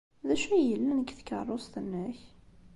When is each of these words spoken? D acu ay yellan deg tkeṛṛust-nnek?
D 0.27 0.29
acu 0.33 0.49
ay 0.51 0.65
yellan 0.69 0.99
deg 1.01 1.09
tkeṛṛust-nnek? 1.19 2.19